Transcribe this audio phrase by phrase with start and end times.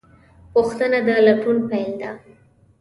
[0.53, 2.11] پوښتنه د لټون پیل ده.